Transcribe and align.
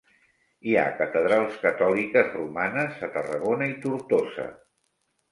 Hi 0.67 0.71
ha 0.77 0.85
catedrals 1.01 1.59
catòliques 1.65 2.31
romanes 2.37 3.03
a 3.07 3.09
Tarragona 3.17 3.67
i 3.75 3.75
Tortosa. 3.85 4.47